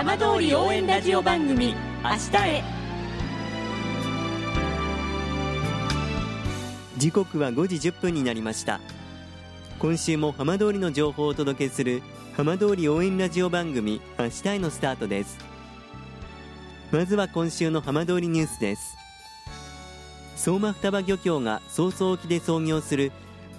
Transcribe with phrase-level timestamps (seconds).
[0.00, 2.64] 浜通り応援ラジオ番組明日へ。
[6.96, 8.80] 時刻は5時1分になりました。
[9.78, 12.02] 今週も浜通りの情報をお届けする
[12.34, 15.36] 浜通り応援ラジオ番組明日へのスタートです。
[16.90, 18.96] まずは今週の浜通りニュースです。
[20.34, 23.12] 相馬双葉漁協が早々沖で操業する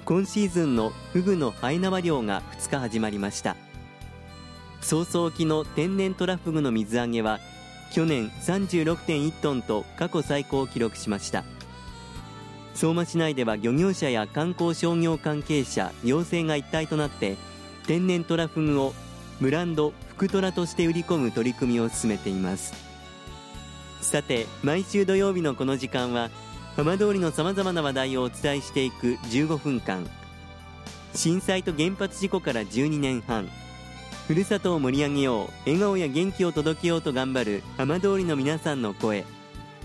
[0.06, 3.56] 今シーズンのフグのハエ縄漁が2日始まりました。
[4.82, 7.40] 早々沖の天然トラフグの水揚げは
[7.92, 11.44] 去年36.1トンと過去最高を記録しました。
[12.74, 17.36] 相馬市内では漁業者や観光商業関係者行政が一体となって
[17.86, 18.94] 天然トラフグを
[19.42, 22.74] ブランド福トラとして売り込む取り組みを進めています。
[24.02, 26.30] さて毎週土曜日のこの時間は
[26.76, 30.08] 浜通りのさまざまな話題をお伝えしていく15分間。
[31.14, 33.50] 震災と原発事故から12年半。
[34.28, 39.26] ふるさとを盛り上げよう笑顔や元気を届けようと頑張る浜通りの皆さんの声。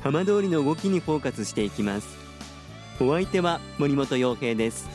[0.03, 2.17] 浜通りの動きにフォーカスしていきます。
[3.01, 4.89] お相手は森本洋平です。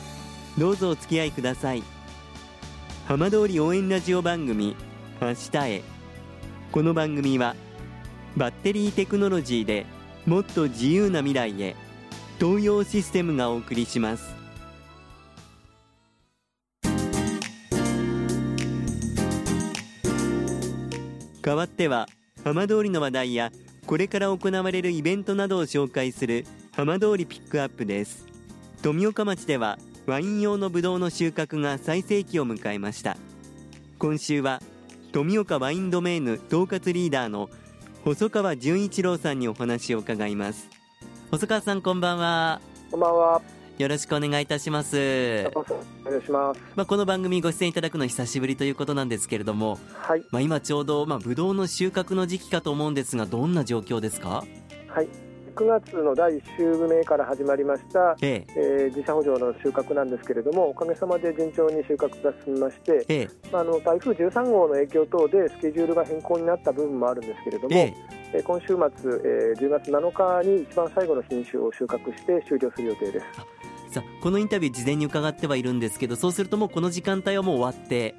[0.58, 1.82] どうぞお付き合いください。
[3.06, 4.74] 浜通り応援ラジオ番組
[5.20, 5.82] 明日へ。
[6.70, 7.54] この番組は
[8.36, 9.84] バッテリーテクノロジーで
[10.24, 11.76] もっと自由な未来へ
[12.40, 14.41] 東洋システムがお送りします。
[21.42, 22.08] 代わっては
[22.44, 23.50] 浜通りの話題や
[23.86, 28.26] これから行われるイベントなどを紹介する浜通りピックアップです。
[28.80, 33.16] 富岡町ではワイン用のブドウの収穫が最盛期を迎えました。
[33.98, 34.62] 今週は
[35.12, 37.50] 富岡ワインドメーヌ統括リーダーの
[38.04, 40.68] 細川純一郎さんにお話を伺います。
[41.30, 42.60] 細川さんこんばんは。
[42.90, 43.42] こんばんは。
[43.78, 45.50] よろしくお願いいたします。
[45.54, 46.60] お願いします。
[46.76, 50.22] まあこの番組ご出演いただくの久しぶりということなんですけれどもはい。
[50.30, 54.44] まあ今ちょうどまあブドウの収穫の時期かと思うんですがどんな状況ですか？
[54.88, 55.08] はい。
[55.54, 58.54] 9月の第1週目から始まりました、ええ。
[58.56, 63.28] えー自社補助の収穫なんですけれどもおかげさまで順調に収穫が進みまして、ええ。
[63.52, 67.94] まあ、あの台風13号の影響等でスケジュールが変更になった部分もあるんですけれども、ええ。
[68.34, 70.10] えー今週末、えー10月7
[70.42, 73.26] 日に一番最後の品種を収穫して終了する予定です
[73.92, 78.14] さあこのインタビュー事前に伺ってはいるんですけどそうするともうこの時間帯はもう終わって。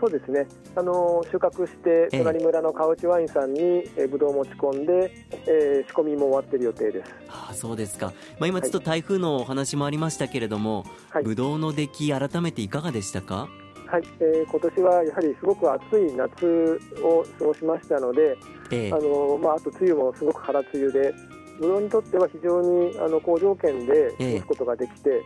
[0.00, 2.18] そうですね、あの収穫してええ。
[2.18, 5.14] 隣村の川内ワインさんに、えー、ぶどうを持ち込んで、
[5.46, 7.14] えー仕込みも終わっている予定です。
[7.28, 8.06] ああそうですか、
[8.40, 11.22] まあ、今ちょっと台風のお話もありましたけれども、はい。
[11.22, 13.48] ブドウの出来改めていかがでしたか？
[13.86, 18.36] はい、えー今年はやはりすごく暑い夏を過ごしましたので、
[18.72, 18.92] ええ。
[18.92, 21.14] あのまあ、あと梅雨もすごく空梅雨で、
[21.60, 25.22] ぶどうにとっては非常にあの好条件で過ごすことができて、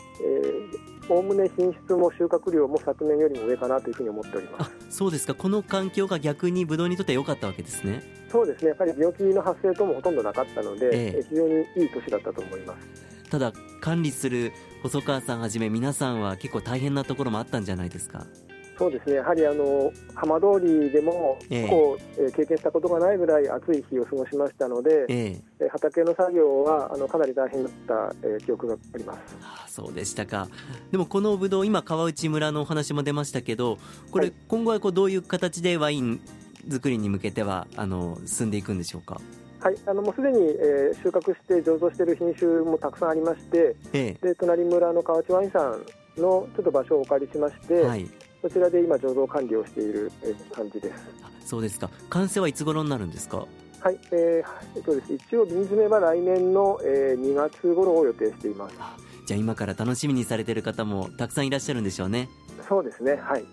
[1.09, 4.71] おおむね品質も収穫量も昨年よりも上かなというふうに思っております。
[4.71, 4.71] あ。
[4.91, 5.35] そうですか。
[5.35, 8.03] この環境が逆にブドウにとっては良かったわけですね。
[8.31, 11.13] そうですね、やっぱり病気の発生等もほとんどなかったので、ええ。
[11.17, 13.07] えー非常にいい年だったと思います。
[13.31, 18.27] ただ管理する細川さんはじめ皆さんは結構大変なところもあったんじゃないですか
[18.79, 21.69] そうですね、やはりあの浜通りでも、ええ。
[21.69, 25.43] こうえー経験したことがないぐらい暑い日を過ごしましたので、ええ。
[25.61, 29.37] えー畑の作業はあのかなり大変だった、えー記憶があります。
[29.43, 30.49] ああそうでしたか。
[30.91, 33.79] でもこのブドウ今川内村のお話も出ましたけど
[34.11, 34.35] これ、はい。
[34.49, 36.21] 今後はこうどういう形でワイン
[36.71, 39.21] 作りに向けてはあの進んでいくんでしょうか？
[39.61, 48.07] はい、あのもうすでに、えー収穫して醸造している品種もたくさんありまして、えで隣村の河内ワインさんのちょっと場所をお借りしまして、えはい
[48.49, 50.95] そちらで今醸造管理をしている、えー感じです。
[51.25, 51.91] あそうですか。
[52.11, 53.47] 完成はいつ頃になるんですか？
[53.81, 54.45] はい、えー
[54.77, 55.13] えっとです。
[55.13, 58.77] 一応瓶詰めは来年の、えー2月頃を予定しています。
[58.79, 58.97] あ
[59.27, 62.29] じゃあ今から楽しみにされてる方もたくさんいらっしゃるんでしょうね。
[62.69, 63.45] そうですね、はい。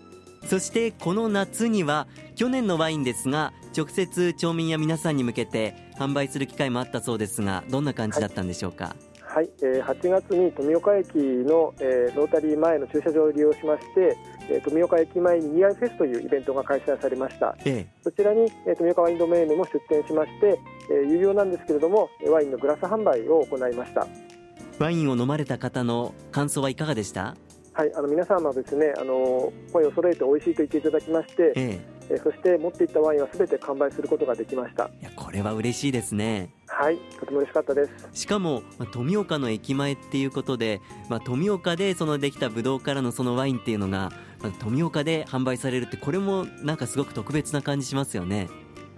[0.46, 2.06] そしてこの夏には
[2.36, 14.16] 去年のワインですが直接町民や皆さんに向けて販売する機会もあったそうですがどんな感じだったんでしょうか、はい、えー8月に富岡駅の、えーロータリー前の駐車場を利用しまして、
[14.50, 17.56] えー富岡駅前にニアイフェスというイベントが開催されました。
[17.64, 20.58] えそちらに、えー富岡ワインドメーヌも出店しまして、
[20.90, 24.06] えー有料なんですけれどもえーワインのグラス販売を行いました。
[24.06, 24.34] え
[24.78, 27.36] ワインを飲まれた方の感想はいかがでした？
[27.74, 31.80] はい、あの皆様ですね、あの声を揃えて美味しいと言っていただきまして、ええ。
[32.10, 34.90] えーそして持っていったワインはすべて完売することができました。
[35.00, 38.08] いやこれは嬉しいですねはい、とても嬉しかったです。
[38.12, 44.10] しかも、まあ富岡の駅前っていうことで、まあ、富岡でそのできたブドウからのそのワインっていうのが、
[44.42, 48.48] まあ富岡で販売されるってこれもなんかすごく特別な感じしますよね。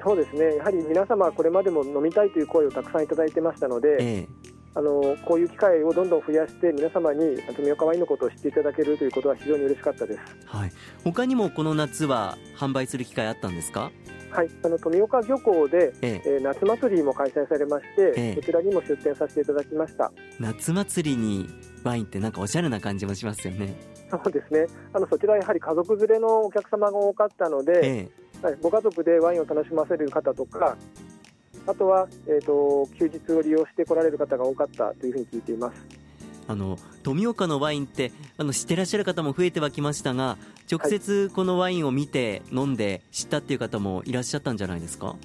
[0.02, 4.28] そうですね、やはり皆様これまでも飲みたいという声をたくさんいただいてましたので、え
[4.74, 10.20] あのこういう機会をどんどん増やして皆様に富岡ワインのことを知っていただけるということは非常に嬉しかったです。
[10.20, 10.72] えはい。
[11.02, 13.90] 他にもこの夏は販売する機会あったんですか？
[14.30, 16.28] はいあの富岡漁港で、ええ。
[16.38, 20.12] ー、夏祭りも開催されまして、ええ、そちらにも出店させていただきました。
[20.38, 21.48] 夏祭りに
[21.84, 23.74] ワインってなんかおしゃれな感じもしますよね。
[24.10, 24.66] そうですね。
[24.92, 28.10] あのそちらやはり家族連れのお客様が多かったので、
[28.42, 30.76] はい、ご家族でワインを楽しませる方とか
[31.66, 36.05] あとは、えーと、休日を利用して来られる方が多かったというふうに聞いています
[36.48, 40.38] あの富岡のワインってあの知ってらっしゃる方も増えてはきましたが
[40.70, 45.16] 直接このワインを見て飲んで知ったっていう方もいらっしゃったんじゃないですか？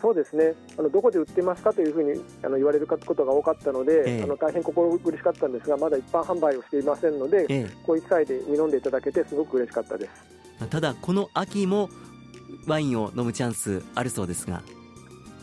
[0.00, 0.54] そうですね。
[0.78, 10.06] あのどこで売ってますかというふうにあの言われることが多かったので、ええ、あの大変心苦しかったんですがまだ一般販売をしていませんので、え、こういう機会で飲んでいただけてすごく嬉しかったで
[10.60, 10.68] す。
[10.68, 11.88] ただこの秋も
[12.66, 14.62] ワインを飲むチャンスあるそうですが、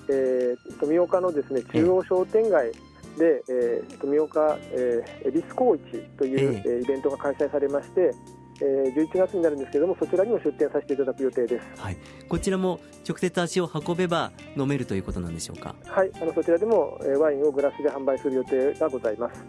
[0.10, 2.72] えー、富岡のですね中央商店街
[3.18, 5.82] で、えー、富岡、えー、恵比寿高市
[6.18, 8.12] という、えー、イベントが開催されまして、
[8.62, 11.98] えー、11月になるんですけれどもそちらにも出店させていただく予定です、はい、
[12.30, 15.76] こちらも直接足を運べば飲めるということなんでしょうか？
[15.86, 16.12] はい。
[16.22, 19.44] あのそちらでも、えー、ワインをグラスで販売する予定がございます。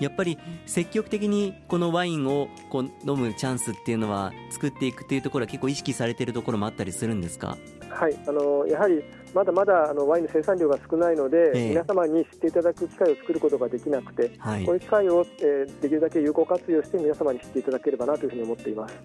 [0.00, 0.36] やっぱり
[0.66, 7.56] 積極的にこのワインをこう飲むチャンスっていうのは作っていくというところは結構意識されているところもあったりするんですか？
[7.88, 8.18] はい。
[8.26, 9.04] あのやはり
[9.36, 19.00] まだまだあのワインの生産量が少ないので、えー、皆様に知っていただく機会を作ることができなくて、はい、こういう機会を、えー、できるだけ有効活用して皆様に知っていただければなというふうに思っています、は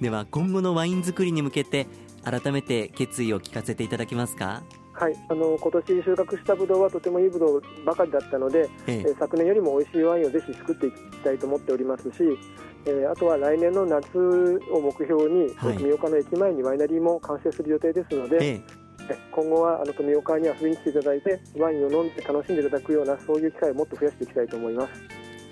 [0.00, 1.86] い、では今後のワイン作りに向けて
[2.24, 4.62] 改めて決意を聞かせていただけますか？
[4.94, 9.14] はい、あの今年収穫したブドウはとてもいいブドウばかりだったので、ええ。
[9.18, 12.14] 昨年よりも美味しいワインをぜひ作っていきたいと思っておりますし、
[12.86, 18.62] えー、あとは来年の夏を目標に、はい、富岡の駅前にワイナリーも完成する予定ですので、ええ、
[19.32, 24.92] 今後はあの富岡に遊びに来ていただいてワインを飲んで楽しんでいただくようなそういう機会をもっと増やしていきたいと思います。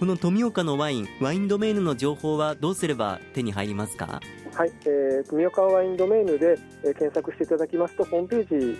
[0.00, 4.20] この富岡のワインワインドメイヌの情報はどうすれば手に入りますか？
[4.54, 8.72] はい、えー、富岡ワインドメイヌで、えー、検索していただきますとホームペー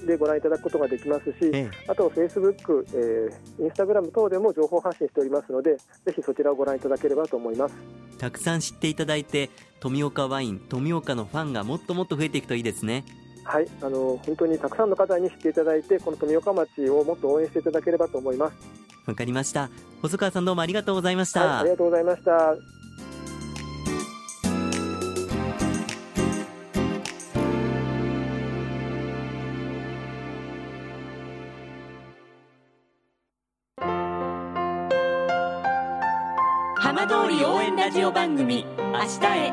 [0.00, 7.74] ジでご覧いただくことができますし、ええ、あと、フェイスブック、えー、インスタグラム等でも情報発信しておりますので、ぜひそちらをご覧いただければと思います。
[8.18, 9.48] たくさん知っていただいて、
[9.78, 13.04] 富岡ワイン、富岡のファンがもっともっと増えていくといいですね。
[13.44, 18.56] はいあの本当にたくさんの方に知っていただいて、この富岡町をもっと応援していただければと思います。
[19.06, 19.68] わかりました。
[20.00, 21.40] 細川さんどうもありがとうございました。
[21.40, 22.56] はい、ありがとうございました。
[36.76, 39.52] 浜通り応援ラジオ番組「明日へ」